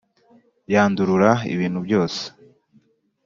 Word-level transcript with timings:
yandurura 0.73 1.31
n'ibintu 1.45 1.79
byose 1.85 2.21